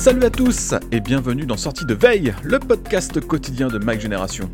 Salut 0.00 0.24
à 0.24 0.30
tous 0.30 0.72
et 0.92 1.00
bienvenue 1.00 1.44
dans 1.44 1.58
Sortie 1.58 1.84
de 1.84 1.92
Veille, 1.92 2.32
le 2.42 2.58
podcast 2.58 3.20
quotidien 3.20 3.68
de 3.68 3.76
Mac 3.76 4.00
Génération. 4.00 4.50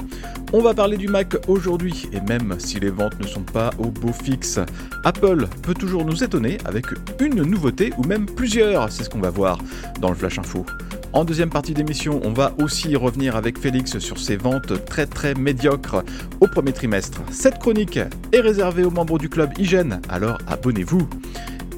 On 0.52 0.60
va 0.60 0.74
parler 0.74 0.96
du 0.96 1.06
Mac 1.06 1.36
aujourd'hui 1.46 2.08
et 2.12 2.20
même 2.20 2.56
si 2.58 2.80
les 2.80 2.90
ventes 2.90 3.20
ne 3.20 3.28
sont 3.28 3.44
pas 3.44 3.70
au 3.78 3.92
beau 3.92 4.12
fixe, 4.12 4.58
Apple 5.04 5.46
peut 5.62 5.74
toujours 5.74 6.04
nous 6.04 6.24
étonner 6.24 6.58
avec 6.64 6.86
une 7.20 7.42
nouveauté 7.42 7.92
ou 7.96 8.02
même 8.02 8.26
plusieurs, 8.26 8.90
c'est 8.90 9.04
ce 9.04 9.08
qu'on 9.08 9.20
va 9.20 9.30
voir 9.30 9.58
dans 10.00 10.08
le 10.08 10.16
Flash 10.16 10.40
Info. 10.40 10.66
En 11.12 11.24
deuxième 11.24 11.50
partie 11.50 11.74
d'émission, 11.74 12.20
on 12.24 12.32
va 12.32 12.52
aussi 12.60 12.96
revenir 12.96 13.36
avec 13.36 13.56
Félix 13.56 14.00
sur 14.00 14.18
ses 14.18 14.36
ventes 14.36 14.84
très 14.84 15.06
très 15.06 15.34
médiocres 15.34 16.02
au 16.40 16.48
premier 16.48 16.72
trimestre. 16.72 17.20
Cette 17.30 17.60
chronique 17.60 18.00
est 18.32 18.40
réservée 18.40 18.82
aux 18.82 18.90
membres 18.90 19.16
du 19.16 19.28
club 19.28 19.56
Hygiène, 19.60 20.00
alors 20.08 20.38
abonnez-vous. 20.48 21.08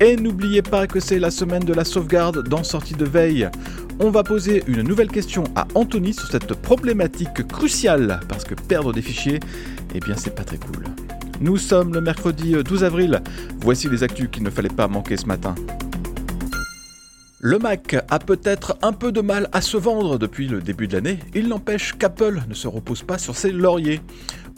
Et 0.01 0.15
n'oubliez 0.15 0.63
pas 0.63 0.87
que 0.87 1.01
c'est 1.01 1.19
la 1.19 1.33
semaine 1.33 1.65
de 1.65 1.75
la 1.75 1.85
sauvegarde 1.85 2.47
dans 2.49 2.63
Sortie 2.63 2.95
de 2.95 3.05
Veille. 3.05 3.49
On 3.99 4.11
va 4.11 4.23
poser 4.23 4.63
une 4.69 4.83
nouvelle 4.83 5.11
question 5.11 5.43
à 5.57 5.67
Anthony 5.75 6.15
sur 6.15 6.29
cette 6.29 6.55
problématique 6.55 7.49
cruciale, 7.49 8.21
parce 8.29 8.45
que 8.45 8.55
perdre 8.55 8.93
des 8.93 9.03
fichiers, 9.03 9.41
eh 9.97 9.99
bien 9.99 10.15
c'est 10.17 10.37
pas 10.37 10.45
très 10.45 10.59
cool. 10.59 10.85
Nous 11.41 11.57
sommes 11.57 11.95
le 11.95 12.01
mercredi 12.01 12.55
12 12.63 12.85
avril, 12.85 13.21
voici 13.61 13.89
les 13.89 14.05
actus 14.05 14.29
qu'il 14.31 14.45
ne 14.45 14.51
fallait 14.51 14.69
pas 14.69 14.87
manquer 14.87 15.17
ce 15.17 15.27
matin. 15.27 15.57
Le 17.41 17.61
Mac 17.61 17.95
a 18.11 18.19
peut-être 18.19 18.77
un 18.83 18.93
peu 18.93 19.13
de 19.13 19.21
mal 19.21 19.49
à 19.53 19.61
se 19.61 19.77
vendre 19.77 20.19
depuis 20.19 20.49
le 20.49 20.61
début 20.61 20.89
de 20.89 20.95
l'année, 20.95 21.21
il 21.37 21.47
n'empêche 21.47 21.93
qu'Apple 21.93 22.43
ne 22.49 22.55
se 22.55 22.67
repose 22.67 23.05
pas 23.05 23.17
sur 23.17 23.37
ses 23.37 23.53
lauriers. 23.53 24.01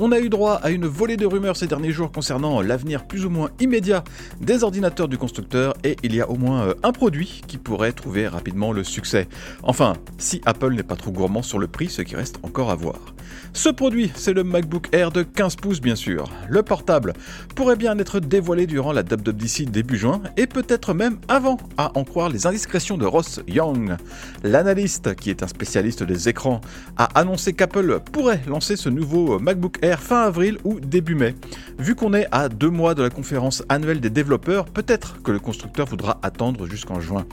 On 0.02 0.12
a 0.12 0.18
eu 0.18 0.30
droit 0.30 0.54
à 0.54 0.70
une 0.70 0.86
volée 0.86 1.18
de 1.18 1.26
rumeurs 1.26 1.58
ces 1.58 1.66
derniers 1.66 1.92
jours 1.92 2.10
concernant 2.10 2.62
l'avenir 2.62 3.04
plus 3.04 3.26
ou 3.26 3.28
moins 3.28 3.50
immédiat 3.60 4.02
des 4.40 4.64
ordinateurs 4.64 5.08
du 5.08 5.18
constructeur 5.18 5.74
et 5.84 5.96
il 6.02 6.14
y 6.14 6.22
a 6.22 6.30
au 6.30 6.36
moins 6.36 6.68
euh, 6.68 6.74
un 6.82 6.92
produit 6.92 7.42
qui 7.46 7.58
pourrait 7.58 7.92
trouver 7.92 8.26
rapidement 8.26 8.72
le 8.72 8.82
succès. 8.82 9.28
Enfin, 9.62 9.92
si 10.16 10.40
Apple 10.46 10.72
n'est 10.72 10.82
pas 10.82 10.96
trop 10.96 11.10
gourmand 11.10 11.42
sur 11.42 11.58
le 11.58 11.66
prix, 11.66 11.90
ce 11.90 12.00
qui 12.00 12.16
reste 12.16 12.38
encore 12.42 12.70
à 12.70 12.76
voir. 12.76 12.98
Ce 13.52 13.68
produit, 13.68 14.10
c'est 14.14 14.32
le 14.32 14.42
MacBook 14.42 14.88
Air 14.92 15.12
de 15.12 15.22
15 15.22 15.56
pouces 15.56 15.82
bien 15.82 15.96
sûr. 15.96 16.30
Le 16.48 16.62
portable 16.62 17.12
pourrait 17.54 17.76
bien 17.76 17.98
être 17.98 18.20
dévoilé 18.20 18.66
durant 18.66 18.92
la 18.92 19.02
WWDC 19.02 19.66
début 19.66 19.98
juin 19.98 20.22
et 20.38 20.46
peut-être 20.46 20.94
même 20.94 21.18
avant, 21.28 21.58
à 21.76 21.92
en 21.98 22.04
croire 22.04 22.30
les 22.30 22.46
de 22.70 23.04
Ross 23.04 23.40
Young. 23.48 23.96
L'analyste, 24.44 25.16
qui 25.16 25.30
est 25.30 25.42
un 25.42 25.48
spécialiste 25.48 26.04
des 26.04 26.28
écrans, 26.28 26.60
a 26.96 27.06
annoncé 27.18 27.52
qu'Apple 27.52 27.98
pourrait 28.12 28.40
lancer 28.46 28.76
ce 28.76 28.88
nouveau 28.88 29.40
MacBook 29.40 29.78
Air 29.82 30.00
fin 30.00 30.22
avril 30.22 30.56
ou 30.62 30.78
début 30.78 31.16
mai. 31.16 31.34
Vu 31.80 31.96
qu'on 31.96 32.14
est 32.14 32.28
à 32.30 32.48
deux 32.48 32.70
mois 32.70 32.94
de 32.94 33.02
la 33.02 33.10
conférence 33.10 33.64
annuelle 33.68 34.00
des 34.00 34.08
développeurs, 34.08 34.66
peut-être 34.66 35.20
que 35.22 35.32
le 35.32 35.40
constructeur 35.40 35.86
voudra 35.86 36.20
attendre 36.22 36.68
jusqu'en 36.68 37.00
juin. 37.00 37.26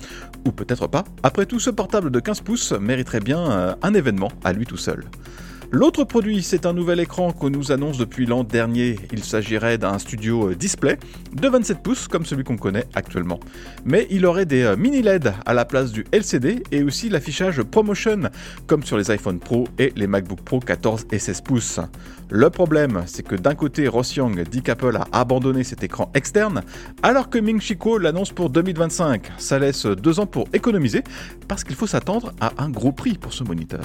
Ou 0.48 0.52
peut-être 0.52 0.88
pas. 0.88 1.04
Après 1.22 1.46
tout, 1.46 1.60
ce 1.60 1.70
portable 1.70 2.10
de 2.10 2.20
15 2.20 2.42
pouces 2.42 2.72
mériterait 2.72 3.20
bien 3.20 3.52
euh, 3.52 3.76
un 3.84 3.94
événement 3.94 4.32
à 4.44 4.54
lui 4.54 4.66
tout 4.66 4.78
seul. 4.78 5.06
L'autre 5.70 6.06
produit, 6.06 6.44
c'est 6.44 6.66
un 6.66 6.72
nouvel 6.72 7.02
écran 7.02 7.34
qu'on 7.34 7.50
nous 7.50 7.74
annonce 7.74 7.98
depuis 7.98 8.26
l'an 8.26 8.46
dernier. 8.46 8.98
Il 9.12 9.22
s'agirait 9.22 9.78
d'un 9.78 10.00
studio 10.00 10.54
display 10.54 10.98
de 11.34 11.48
27 11.50 11.84
pouces 11.84 12.08
comme 12.08 12.26
celui 12.26 12.46
qu'on 12.46 12.56
connaît 12.56 12.86
actuellement. 12.96 13.42
Mais 13.84 14.08
il 14.10 14.26
aurait 14.26 14.46
des 14.46 14.76
mini 14.78 15.02
LED 15.02 15.34
à 15.46 15.54
la 15.54 15.66
place 15.66 15.92
du 15.92 16.06
LCD 16.14 16.64
et 16.72 16.84
aussi 16.84 17.10
l'affichage 17.10 17.62
ProMotion 17.64 18.30
comme 18.66 18.84
sur 18.84 18.98
les 18.98 19.12
iPhone 19.12 19.40
Pro 19.40 19.68
et 19.78 19.92
les 19.98 20.08
MacBook 20.08 20.40
Pro 20.40 20.62
14 20.62 21.08
et 21.12 21.20
16 21.20 21.42
pouces. 21.42 21.80
Le 22.30 22.50
problème, 22.50 23.04
c'est 23.06 23.24
que 23.24 23.36
d'un 23.36 23.56
côté, 23.56 23.90
Ross 23.90 24.16
Young 24.16 24.48
dit 24.50 24.62
qu'Apple 24.62 24.96
a 24.96 25.08
abandonné 25.12 25.66
cet 25.66 25.84
écran 25.84 26.10
externe, 26.14 26.62
alors 27.04 27.30
que 27.30 27.40
Ming 27.40 27.60
Chico 27.60 27.98
l'annonce 27.98 28.32
pour 28.32 28.50
2025. 28.50 29.32
Ça 29.38 29.60
laisse 29.60 29.86
deux 29.86 30.22
ans 30.22 30.28
pour 30.28 30.48
économiser, 30.54 31.04
parce 31.50 31.66
qu'il 31.66 31.76
faut 31.76 31.88
s'attendre 31.88 32.34
à 32.40 32.54
un 32.58 32.70
gros 32.70 32.94
prix 32.94 33.18
pour 33.18 33.34
ce 33.34 33.44
moniteur. 33.44 33.82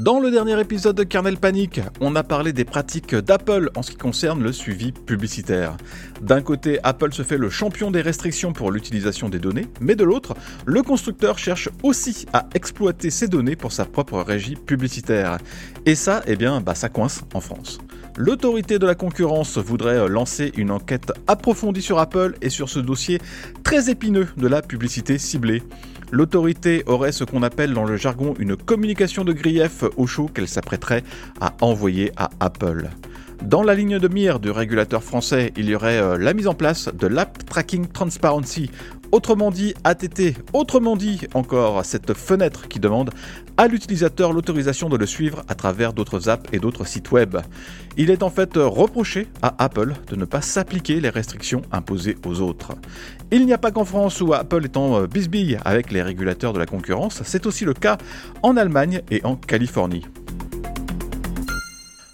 Dans 0.00 0.18
le 0.18 0.30
dernier 0.30 0.58
épisode 0.58 0.96
de 0.96 1.02
Kernel 1.02 1.36
Panic, 1.36 1.78
on 2.00 2.16
a 2.16 2.22
parlé 2.22 2.54
des 2.54 2.64
pratiques 2.64 3.14
d'Apple 3.14 3.68
en 3.76 3.82
ce 3.82 3.90
qui 3.90 3.98
concerne 3.98 4.42
le 4.42 4.50
suivi 4.50 4.92
publicitaire. 4.92 5.76
D'un 6.22 6.40
côté, 6.40 6.78
Apple 6.84 7.12
se 7.12 7.20
fait 7.20 7.36
le 7.36 7.50
champion 7.50 7.90
des 7.90 8.00
restrictions 8.00 8.54
pour 8.54 8.70
l'utilisation 8.70 9.28
des 9.28 9.38
données, 9.38 9.66
mais 9.78 9.96
de 9.96 10.04
l'autre, 10.04 10.34
le 10.64 10.82
constructeur 10.82 11.36
cherche 11.36 11.68
aussi 11.82 12.24
à 12.32 12.48
exploiter 12.54 13.10
ces 13.10 13.28
données 13.28 13.56
pour 13.56 13.72
sa 13.72 13.84
propre 13.84 14.22
régie 14.22 14.56
publicitaire. 14.56 15.36
Et 15.84 15.94
ça, 15.94 16.22
eh 16.26 16.36
bien, 16.36 16.62
bah, 16.62 16.74
ça 16.74 16.88
coince 16.88 17.24
en 17.34 17.40
France. 17.42 17.78
L'autorité 18.16 18.78
de 18.78 18.86
la 18.86 18.94
concurrence 18.94 19.58
voudrait 19.58 20.08
lancer 20.08 20.50
une 20.56 20.70
enquête 20.70 21.12
approfondie 21.26 21.82
sur 21.82 21.98
Apple 21.98 22.36
et 22.40 22.48
sur 22.48 22.70
ce 22.70 22.78
dossier 22.78 23.20
très 23.64 23.90
épineux 23.90 24.28
de 24.38 24.48
la 24.48 24.62
publicité 24.62 25.18
ciblée. 25.18 25.62
L'autorité 26.12 26.82
aurait 26.86 27.12
ce 27.12 27.24
qu'on 27.24 27.42
appelle 27.42 27.72
dans 27.72 27.84
le 27.84 27.96
jargon 27.96 28.34
une 28.38 28.56
communication 28.56 29.24
de 29.24 29.32
grief 29.32 29.84
au 29.96 30.06
chaud 30.06 30.28
qu'elle 30.32 30.48
s'apprêterait 30.48 31.04
à 31.40 31.54
envoyer 31.60 32.12
à 32.16 32.30
Apple. 32.40 32.88
Dans 33.42 33.62
la 33.62 33.74
ligne 33.74 33.98
de 33.98 34.06
mire 34.06 34.38
du 34.38 34.50
régulateur 34.50 35.02
français, 35.02 35.52
il 35.56 35.68
y 35.70 35.74
aurait 35.74 35.96
euh, 35.96 36.18
la 36.18 36.34
mise 36.34 36.46
en 36.46 36.52
place 36.52 36.90
de 36.92 37.06
l'App 37.06 37.46
Tracking 37.46 37.86
Transparency, 37.86 38.70
autrement 39.12 39.50
dit 39.50 39.72
ATT, 39.82 40.34
autrement 40.52 40.94
dit 40.94 41.22
encore 41.32 41.82
cette 41.86 42.12
fenêtre 42.12 42.68
qui 42.68 42.80
demande 42.80 43.10
à 43.56 43.66
l'utilisateur 43.66 44.34
l'autorisation 44.34 44.90
de 44.90 44.98
le 44.98 45.06
suivre 45.06 45.42
à 45.48 45.54
travers 45.54 45.94
d'autres 45.94 46.28
apps 46.28 46.50
et 46.52 46.58
d'autres 46.58 46.86
sites 46.86 47.12
web. 47.12 47.38
Il 47.96 48.10
est 48.10 48.22
en 48.22 48.28
fait 48.28 48.52
reproché 48.56 49.26
à 49.40 49.54
Apple 49.58 49.94
de 50.08 50.16
ne 50.16 50.26
pas 50.26 50.42
s'appliquer 50.42 51.00
les 51.00 51.10
restrictions 51.10 51.62
imposées 51.72 52.18
aux 52.26 52.40
autres. 52.42 52.72
Il 53.30 53.46
n'y 53.46 53.54
a 53.54 53.58
pas 53.58 53.70
qu'en 53.70 53.86
France 53.86 54.20
où 54.20 54.34
Apple 54.34 54.64
est 54.64 54.76
en 54.76 55.04
bisbille 55.04 55.58
avec 55.64 55.92
les 55.92 56.02
régulateurs 56.02 56.52
de 56.52 56.58
la 56.58 56.66
concurrence, 56.66 57.22
c'est 57.24 57.46
aussi 57.46 57.64
le 57.64 57.72
cas 57.72 57.96
en 58.42 58.58
Allemagne 58.58 59.00
et 59.10 59.24
en 59.24 59.34
Californie. 59.34 60.04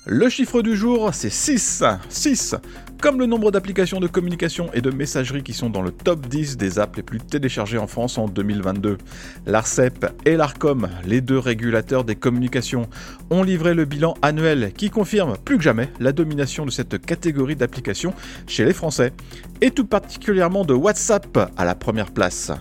Le 0.09 0.29
chiffre 0.29 0.63
du 0.63 0.77
jour, 0.77 1.11
c'est 1.13 1.31
6. 1.31 1.83
6. 2.09 2.55
Comme 3.03 3.19
le 3.19 3.27
nombre 3.27 3.51
d'applications 3.51 3.99
de 3.99 4.07
communication 4.07 4.71
et 4.73 4.81
de 4.81 4.93
messagerie 4.93 5.43
qui 5.43 5.53
sont 5.53 5.69
dans 5.69 5.83
le 5.83 5.91
top 5.91 6.29
10 6.29 6.57
des 6.57 6.79
apps 6.79 6.97
les 6.97 7.03
plus 7.03 7.19
téléchargées 7.19 7.77
en 7.77 7.89
France 7.89 8.17
en 8.17 8.29
2022. 8.29 8.99
L'ARCEP 9.47 10.07
et 10.25 10.37
l'ARCOM, 10.37 10.89
les 11.05 11.21
deux 11.21 11.41
régulateurs 11.41 12.05
des 12.05 12.15
communications, 12.15 12.89
ont 13.31 13.43
livré 13.43 13.75
le 13.75 13.85
bilan 13.85 14.15
annuel 14.23 14.73
qui 14.77 14.91
confirme 14.91 15.35
plus 15.45 15.57
que 15.57 15.65
jamais 15.65 15.89
la 15.99 16.13
domination 16.13 16.65
de 16.65 16.71
cette 16.71 17.05
catégorie 17.05 17.57
d'applications 17.57 18.15
chez 18.47 18.65
les 18.65 18.73
Français, 18.73 19.13
et 19.61 19.73
tout 19.73 19.87
particulièrement 19.87 20.65
de 20.65 20.75
WhatsApp 20.75 21.51
à 21.57 21.65
la 21.65 21.75
première 21.75 22.13
place. 22.13 22.53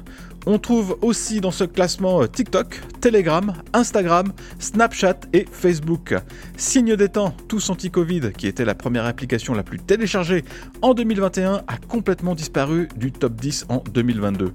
On 0.48 0.60
trouve 0.60 0.98
aussi 1.02 1.42
dans 1.42 1.52
ce 1.52 1.64
classement 1.64 2.22
euh, 2.22 2.28
TikTok, 2.28 2.80
Telegram, 3.02 3.54
Instagram, 3.74 4.32
Snapchat 4.60 5.22
et 5.34 5.46
Facebook. 5.52 6.14
Signe 6.56 6.96
des 6.96 7.10
temps, 7.10 7.36
tous 7.48 7.70
anti-Covid, 7.72 8.32
qui 8.38 8.46
était 8.48 8.66
la 8.66 8.76
première 8.76 9.06
application 9.06 9.56
la 9.56 9.64
plus 9.64 9.80
téléchargée 9.80 10.46
en 10.84 10.94
2021, 10.94 11.64
a 11.68 11.78
complètement 11.88 12.36
disparu 12.36 12.88
du 12.96 13.12
top 13.12 13.34
10 13.34 13.66
en 13.70 13.84
2022. 13.92 14.54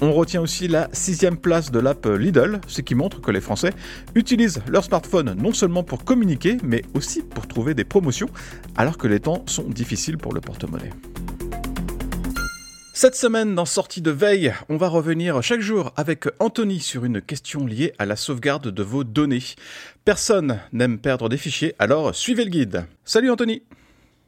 On 0.00 0.12
retient 0.12 0.40
aussi 0.40 0.66
la 0.66 0.88
sixième 0.92 1.36
place 1.36 1.70
de 1.70 1.78
l'app 1.78 2.06
Lidl, 2.06 2.60
ce 2.66 2.80
qui 2.80 2.94
montre 2.94 3.20
que 3.20 3.30
les 3.30 3.40
Français 3.40 3.72
utilisent 4.14 4.60
leur 4.68 4.84
smartphone 4.84 5.34
non 5.38 5.52
seulement 5.52 5.82
pour 5.84 6.04
communiquer, 6.04 6.56
mais 6.64 6.82
aussi 6.94 7.22
pour 7.22 7.46
trouver 7.46 7.74
des 7.74 7.84
promotions, 7.84 8.28
alors 8.76 8.98
que 8.98 9.06
les 9.06 9.20
temps 9.20 9.44
sont 9.46 9.68
difficiles 9.68 10.18
pour 10.18 10.32
le 10.32 10.40
porte-monnaie. 10.40 10.90
Cette 13.00 13.14
semaine, 13.14 13.54
dans 13.54 13.64
Sortie 13.64 14.02
de 14.02 14.10
veille, 14.10 14.52
on 14.68 14.76
va 14.76 14.88
revenir 14.88 15.40
chaque 15.40 15.60
jour 15.60 15.92
avec 15.96 16.24
Anthony 16.40 16.80
sur 16.80 17.04
une 17.04 17.22
question 17.22 17.64
liée 17.64 17.92
à 18.00 18.06
la 18.06 18.16
sauvegarde 18.16 18.72
de 18.72 18.82
vos 18.82 19.04
données. 19.04 19.44
Personne 20.04 20.58
n'aime 20.72 20.98
perdre 20.98 21.28
des 21.28 21.36
fichiers, 21.36 21.76
alors 21.78 22.12
suivez 22.12 22.42
le 22.42 22.50
guide. 22.50 22.86
Salut 23.04 23.30
Anthony 23.30 23.62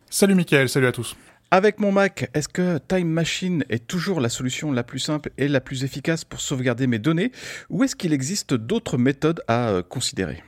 Salut 0.08 0.36
Mickaël, 0.36 0.68
salut 0.68 0.86
à 0.86 0.92
tous 0.92 1.16
avec 1.50 1.80
mon 1.80 1.90
Mac, 1.90 2.30
est-ce 2.32 2.48
que 2.48 2.78
Time 2.78 3.08
Machine 3.08 3.64
est 3.70 3.88
toujours 3.88 4.20
la 4.20 4.28
solution 4.28 4.70
la 4.70 4.84
plus 4.84 5.00
simple 5.00 5.32
et 5.36 5.48
la 5.48 5.60
plus 5.60 5.82
efficace 5.82 6.22
pour 6.22 6.40
sauvegarder 6.40 6.86
mes 6.86 7.00
données 7.00 7.32
ou 7.70 7.82
est-ce 7.82 7.96
qu'il 7.96 8.12
existe 8.12 8.54
d'autres 8.54 8.98
méthodes 8.98 9.42
à 9.48 9.70
euh, 9.70 9.82
considérer? 9.82 10.44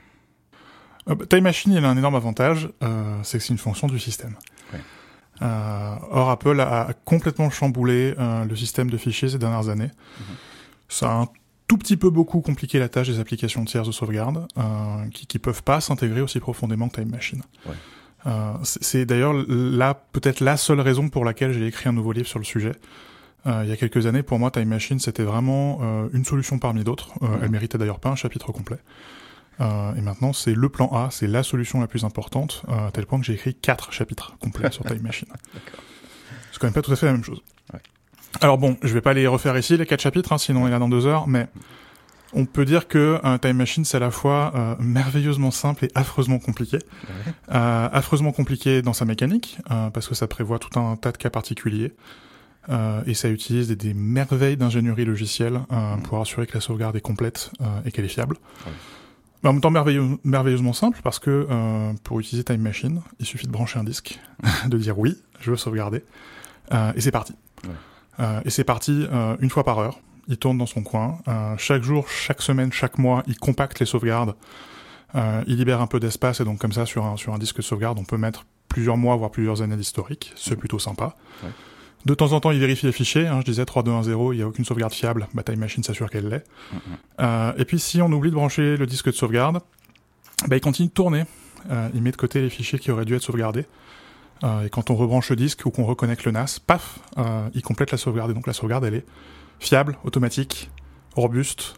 Euh, 1.09 1.17
bah, 1.17 1.27
Time 1.29 1.43
Machine, 1.43 1.73
il 1.73 1.85
a 1.85 1.89
un 1.89 1.97
énorme 1.97 2.15
avantage, 2.15 2.69
euh, 2.85 3.19
c'est 3.25 3.39
que 3.39 3.43
c'est 3.43 3.53
une 3.53 3.59
fonction 3.59 3.89
du 3.89 3.99
système. 3.99 4.37
Euh, 5.43 5.95
or, 6.11 6.31
Apple 6.31 6.61
a 6.61 6.89
complètement 7.05 7.51
chamboulé 7.51 8.15
euh, 8.19 8.45
le 8.45 8.57
système 8.57 8.91
de 8.91 8.97
fichiers 8.97 9.29
ces 9.29 9.39
dernières 9.39 9.69
années. 9.69 9.91
Mhm. 10.19 10.37
Ça 10.89 11.11
a 11.11 11.15
un 11.23 11.29
tout 11.67 11.79
petit 11.79 11.97
peu 11.97 12.11
beaucoup 12.11 12.41
compliqué 12.41 12.79
la 12.79 12.89
tâche 12.89 13.09
des 13.09 13.19
applications 13.19 13.65
tierces 13.65 13.87
de 13.87 13.93
sauvegarde, 13.93 14.47
euh, 14.59 15.09
qui, 15.13 15.27
qui 15.27 15.39
peuvent 15.39 15.63
pas 15.63 15.81
s'intégrer 15.81 16.21
aussi 16.21 16.39
profondément 16.39 16.89
que 16.89 17.01
Time 17.01 17.11
Machine. 17.11 17.43
c'est 18.63 19.05
d'ailleurs 19.05 19.33
là 19.49 19.95
peut-être 20.13 20.41
la 20.41 20.57
seule 20.57 20.81
raison 20.81 21.09
pour 21.09 21.25
laquelle 21.25 21.53
j'ai 21.53 21.67
écrit 21.67 21.89
un 21.89 21.93
nouveau 21.93 22.13
livre 22.13 22.29
sur 22.29 22.39
le 22.39 22.45
sujet. 22.45 22.73
il 23.47 23.69
y 23.69 23.73
a 23.73 23.77
quelques 23.77 24.07
années, 24.07 24.23
pour 24.23 24.39
moi, 24.39 24.51
Time 24.51 24.69
Machine, 24.69 25.01
c'était 25.01 25.25
vraiment 25.25 25.81
une 26.13 26.25
solution 26.25 26.59
parmi 26.59 26.85
d'autres. 26.85 27.11
Mhm. 27.21 27.39
Elle 27.43 27.51
méritait 27.51 27.79
d'ailleurs 27.79 28.01
pas 28.01 28.11
un 28.11 28.17
chapitre 28.17 28.53
complet. 28.53 28.79
Euh, 29.63 29.95
et 29.95 30.01
maintenant, 30.01 30.33
c'est 30.33 30.55
le 30.55 30.69
plan 30.69 30.89
A, 30.89 31.09
c'est 31.11 31.27
la 31.27 31.43
solution 31.43 31.81
la 31.81 31.87
plus 31.87 32.05
importante, 32.05 32.63
euh, 32.69 32.89
à 32.89 32.91
tel 32.91 33.07
point 33.07 33.21
que 33.21 33.25
j'ai 33.25 33.35
écrit 33.35 33.55
quatre 33.55 33.93
chapitres 33.93 34.37
complets 34.41 34.71
sur 34.71 34.85
Time 34.85 35.03
Machine. 35.03 35.29
C'est 36.53 36.59
quand 36.59 36.67
même 36.67 36.75
pas 36.75 36.83
tout 36.83 36.93
à 36.93 36.97
fait 36.97 37.07
la 37.07 37.13
même 37.13 37.25
chose. 37.25 37.41
Alors 38.43 38.59
bon, 38.59 38.77
je 38.83 38.93
vais 38.93 39.01
pas 39.01 39.15
les 39.15 39.27
refaire 39.27 39.57
ici, 39.57 39.77
les 39.79 39.87
quatre 39.87 40.03
chapitres, 40.03 40.33
hein, 40.33 40.39
sinon 40.39 40.69
y 40.69 40.71
en 40.71 40.75
a 40.75 40.79
dans 40.79 40.89
deux 40.89 41.07
heures, 41.07 41.27
mais 41.29 41.49
on 42.35 42.45
peut 42.45 42.67
dire 42.67 42.89
que 42.89 43.19
un 43.23 43.39
Time 43.39 43.57
Machine, 43.57 43.87
c'est 43.87 43.97
à 43.97 44.01
la 44.01 44.11
fois 44.11 44.53
euh, 44.55 44.75
merveilleusement 44.79 45.51
simple 45.51 45.87
et 45.87 45.91
affreusement 45.95 46.39
compliqué. 46.39 46.79
affreusement 47.49 48.33
compliqué 48.33 48.83
dans 48.83 48.93
sa 48.93 49.07
mécanique, 49.07 49.59
parce 49.95 50.09
que 50.09 50.15
ça 50.15 50.27
prévoit 50.27 50.59
tout 50.59 50.79
un 50.79 50.97
tas 50.97 51.13
de 51.13 51.17
cas 51.17 51.31
particuliers. 51.31 51.93
et 53.07 53.15
ça 53.15 53.31
utilise 53.31 53.69
des, 53.69 53.95
merveilles 53.95 54.59
d'ingénierie 54.59 55.07
logicielle 55.07 55.61
mmh. 55.71 56.03
pour 56.05 56.21
assurer 56.21 56.47
que 56.47 56.55
la 56.55 56.61
sauvegarde 56.61 56.97
est 56.97 57.01
complète 57.01 57.51
et 57.87 57.93
qu'elle 57.93 58.05
est 58.05 58.09
fiable 58.09 58.37
en 59.49 59.53
même 59.53 59.61
temps 59.61 59.71
merveilleusement 60.25 60.73
simple 60.73 61.01
parce 61.03 61.19
que 61.19 61.47
euh, 61.51 61.93
pour 62.05 62.21
utiliser 62.21 62.45
Time 62.45 62.61
Machine, 62.61 63.03
il 63.19 63.27
suffit 63.27 63.47
de 63.47 63.53
brancher 63.53 63.79
un 63.79 63.85
disque, 63.85 64.21
de 64.67 64.79
dire 64.79 64.99
oui, 64.99 65.17
je 65.41 65.51
veux 65.51 65.57
sauvegarder, 65.57 66.05
euh, 66.73 66.93
et 66.95 67.01
c'est 67.01 67.11
parti. 67.11 67.35
Euh, 68.21 68.41
et 68.45 68.51
c'est 68.51 68.65
parti 68.65 69.07
une 69.41 69.51
fois 69.51 69.65
par 69.65 69.79
heure. 69.79 70.01
Il 70.29 70.37
tourne 70.37 70.57
dans 70.57 70.67
son 70.67 70.83
coin. 70.83 71.19
Chaque 71.59 71.83
jour, 71.83 72.09
chaque 72.09 72.43
semaine, 72.43 72.73
chaque 72.73 72.99
mois, 72.99 73.25
il 73.27 73.37
compacte 73.37 73.81
les 73.81 73.87
sauvegardes. 73.87 74.35
il 75.15 75.57
libère 75.57 75.81
un 75.81 75.89
peu 75.89 75.99
d'espace 75.99 76.41
et 76.41 76.45
donc 76.45 76.59
comme 76.59 76.73
ça 76.73 76.87
sur 76.87 77.05
un, 77.05 77.17
sur 77.17 77.35
un 77.35 77.39
disque 77.39 77.57
de 77.57 77.63
sauvegarde, 77.63 77.99
on 77.99 78.05
peut 78.05 78.19
mettre 78.19 78.45
plusieurs 78.69 78.97
mois 78.97 79.17
voire 79.17 79.31
plusieurs 79.31 79.63
années 79.63 79.77
d'historique. 79.77 80.33
C'est 80.37 80.57
plutôt 80.57 80.79
sympa. 80.79 81.17
Ouais. 81.43 81.51
De 82.05 82.15
temps 82.15 82.33
en 82.33 82.41
temps, 82.41 82.51
il 82.51 82.59
vérifie 82.59 82.87
les 82.87 82.93
fichiers. 82.93 83.27
Hein, 83.27 83.41
je 83.41 83.45
disais 83.45 83.63
3.2.1.0, 83.63 84.33
il 84.33 84.37
n'y 84.39 84.43
a 84.43 84.49
aucune 84.49 84.65
sauvegarde 84.65 84.93
fiable. 84.93 85.29
Bah, 85.35 85.43
Time 85.43 85.59
Machine 85.59 85.83
s'assure 85.83 86.11
qu'elle 86.11 86.29
l'est. 86.29 86.45
Euh, 87.21 87.53
et 87.57 87.65
puis, 87.65 87.79
si 87.79 88.03
on 88.03 88.11
oublie 88.11 88.31
de 88.31 88.35
brancher 88.35 88.77
le 88.77 88.87
disque 88.87 89.07
de 89.07 89.13
sauvegarde, 89.13 89.61
bah, 90.49 90.57
il 90.57 90.61
continue 90.61 90.89
de 90.89 90.93
tourner. 90.93 91.25
Euh, 91.71 91.89
il 91.95 92.03
met 92.03 92.11
de 92.11 92.17
côté 92.17 92.41
les 92.41 92.51
fichiers 92.51 92.79
qui 92.79 92.91
auraient 92.91 93.05
dû 93.05 93.15
être 93.15 93.23
sauvegardés. 93.23 93.67
Euh, 94.43 94.67
et 94.67 94.71
quand 94.71 94.91
on 94.91 94.97
rebranche 94.97 95.31
le 95.31 95.37
disque 95.37 95.65
ou 95.65 95.71
qu'on 95.71 95.85
reconnecte 95.85 96.25
le 96.25 96.33
NAS, 96.33 96.59
paf, 96.67 96.99
il 97.55 97.63
complète 97.63 97.93
la 97.93 97.99
sauvegarde. 97.99 98.33
Et 98.33 98.35
donc 98.35 98.49
la 98.49 98.53
sauvegarde, 98.53 98.85
elle 98.85 98.95
est 98.95 99.07
fiable, 99.61 99.97
automatique, 100.03 100.71
robuste. 101.15 101.77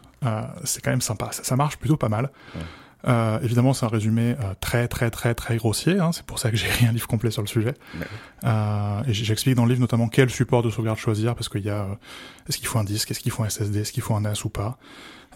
C'est 0.63 0.81
quand 0.81 0.89
même 0.89 1.01
sympa. 1.01 1.29
Ça, 1.31 1.43
ça, 1.43 1.55
marche 1.55 1.77
plutôt 1.77 1.97
pas 1.97 2.09
mal. 2.09 2.31
Ouais. 2.55 2.61
Euh, 3.07 3.39
évidemment, 3.41 3.73
c'est 3.73 3.85
un 3.85 3.89
résumé 3.89 4.35
euh, 4.39 4.53
très 4.59 4.87
très 4.87 5.11
très 5.11 5.35
très 5.35 5.57
grossier. 5.57 5.99
Hein, 5.99 6.11
c'est 6.11 6.25
pour 6.25 6.39
ça 6.39 6.51
que 6.51 6.57
j'ai 6.57 6.67
écrit 6.71 6.85
un 6.85 6.91
livre 6.91 7.07
complet 7.07 7.31
sur 7.31 7.41
le 7.41 7.47
sujet. 7.47 7.73
Euh, 8.43 9.03
et 9.07 9.13
j'explique 9.13 9.55
dans 9.55 9.65
le 9.65 9.69
livre 9.69 9.81
notamment 9.81 10.07
quel 10.07 10.29
support 10.29 10.63
de 10.63 10.69
sauvegarde 10.69 10.97
choisir 10.97 11.35
parce 11.35 11.49
qu'il 11.49 11.63
y 11.63 11.69
a 11.69 11.83
euh, 11.83 11.95
est-ce 12.47 12.57
qu'il 12.57 12.67
faut 12.67 12.79
un 12.79 12.83
disque, 12.83 13.11
est-ce 13.11 13.19
qu'il 13.19 13.31
faut 13.31 13.43
un 13.43 13.49
SSD, 13.49 13.81
est-ce 13.81 13.91
qu'il 13.91 14.03
faut 14.03 14.15
un 14.15 14.21
NAS 14.21 14.43
ou 14.45 14.49
pas. 14.49 14.77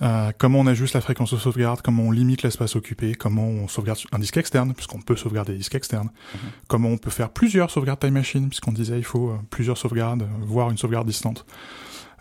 Euh, 0.01 0.31
comment 0.37 0.59
on 0.59 0.67
ajuste 0.67 0.93
la 0.93 1.01
fréquence 1.01 1.33
de 1.33 1.37
sauvegarde, 1.37 1.81
comment 1.81 2.03
on 2.03 2.11
limite 2.11 2.43
l'espace 2.43 2.77
occupé, 2.77 3.15
comment 3.15 3.47
on 3.47 3.67
sauvegarde 3.67 3.99
un 4.13 4.19
disque 4.19 4.37
externe, 4.37 4.73
puisqu'on 4.73 5.01
peut 5.01 5.17
sauvegarder 5.17 5.51
des 5.51 5.57
disques 5.57 5.75
externes, 5.75 6.07
mm 6.07 6.37
-hmm. 6.37 6.51
comment 6.69 6.89
on 6.89 6.97
peut 6.97 7.09
faire 7.09 7.29
plusieurs 7.29 7.69
sauvegardes 7.69 7.99
time 7.99 8.13
machine, 8.13 8.47
puisqu'on 8.47 8.71
disait 8.71 8.97
il 8.97 9.03
faut 9.03 9.33
plusieurs 9.49 9.77
sauvegardes, 9.77 10.25
voire 10.41 10.69
une 10.71 10.77
sauvegarde 10.77 11.07
distante. 11.07 11.45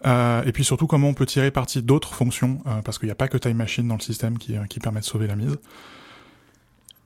Euh, 0.07 0.43
et 0.45 0.53
puis 0.53 0.65
surtout 0.65 0.87
comment 0.87 1.09
on 1.09 1.15
peut 1.15 1.27
tirer 1.27 1.51
parti 1.51 1.83
d'autres 1.83 2.15
fonctions, 2.15 2.61
euh, 2.67 2.83
parce 2.83 2.99
qu'il 2.99 3.07
n'y 3.07 3.13
a 3.13 3.17
pas 3.17 3.29
que 3.29 3.37
Time 3.37 3.57
Machine 3.57 3.87
dans 3.89 3.97
le 3.97 4.01
système 4.01 4.39
qui, 4.39 4.57
euh, 4.57 4.65
qui 4.65 4.81
permet 4.81 5.01
de 5.01 5.05
sauver 5.05 5.27
la 5.27 5.37
mise. 5.37 5.57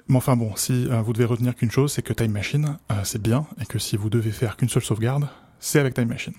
Mais 0.09 0.17
enfin 0.17 0.37
bon, 0.37 0.55
si 0.57 0.89
euh, 0.89 1.01
vous 1.01 1.13
devez 1.13 1.25
retenir 1.25 1.55
qu'une 1.55 1.71
chose, 1.71 1.93
c'est 1.93 2.03
que 2.03 2.13
Time 2.13 2.33
Machine, 2.33 2.79
c'est 3.05 3.23
bien, 3.23 3.47
et 3.61 3.67
que 3.67 3.79
si 3.79 3.97
vous 3.97 4.11
devez 4.11 4.31
faire 4.31 4.57
qu'une 4.57 4.69
seule 4.69 4.83
sauvegarde, 4.83 5.29
c'est 5.61 5.79
avec 5.79 5.95
Time 5.95 6.09
Machine. 6.09 6.35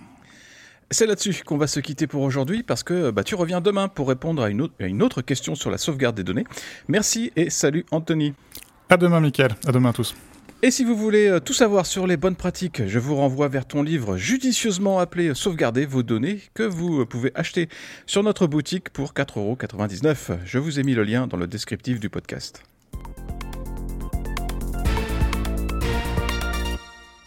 C'est 0.92 1.08
là-dessus 1.08 1.44
qu'on 1.44 1.58
va 1.58 1.66
se 1.66 1.80
quitter 1.80 2.06
pour 2.06 2.22
aujourd'hui 2.22 2.62
parce 2.62 2.84
que 2.84 3.10
bah, 3.10 3.24
tu 3.24 3.34
reviens 3.34 3.62
demain 3.62 3.88
pour 3.88 4.08
répondre 4.08 4.44
à 4.44 4.50
une, 4.50 4.62
autre, 4.62 4.76
à 4.80 4.86
une 4.86 5.02
autre 5.02 5.22
question 5.22 5.56
sur 5.56 5.72
la 5.72 5.80
sauvegarde 5.80 6.16
des 6.16 6.24
données. 6.24 6.44
Merci 6.88 7.32
et 7.36 7.50
salut 7.50 7.86
Anthony. 7.90 8.34
À 8.90 8.98
demain 8.98 9.22
Mickaël, 9.22 9.56
à 9.66 9.72
demain 9.72 9.90
à 9.90 9.94
tous. 9.94 10.14
Et 10.66 10.72
si 10.72 10.86
vous 10.86 10.96
voulez 10.96 11.28
euh, 11.28 11.42
tout 11.42 11.52
savoir 11.52 11.86
sur 11.86 12.08
les 12.08 12.16
bonnes 12.16 12.38
pratiques, 12.38 12.88
je 12.88 12.98
vous 12.98 13.18
renvoie 13.18 13.50
vers 13.50 13.66
ton 13.66 13.84
livre 13.84 14.16
judicieusement 14.16 14.98
appelé 14.98 15.34
Sauvegarder 15.34 15.86
vos 15.86 16.04
données 16.04 16.40
que 16.54 16.64
vous 16.64 17.06
pouvez 17.06 17.34
acheter 17.36 17.68
sur 18.06 18.24
notre 18.24 18.48
boutique 18.48 18.90
pour 18.90 19.12
4,99€. 19.12 20.38
Je 20.46 20.60
vous 20.60 20.80
ai 20.80 20.84
mis 20.84 20.94
le 20.94 21.04
lien 21.04 21.28
dans 21.28 21.36
le 21.36 21.48
descriptif 21.48 22.00
du 22.00 22.10
podcast. 22.10 22.64